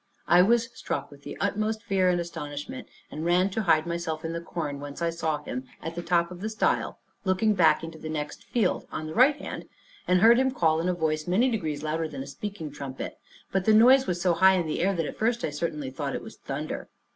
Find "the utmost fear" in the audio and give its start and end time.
1.21-2.09